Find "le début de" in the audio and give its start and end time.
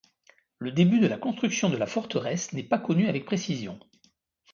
0.57-1.05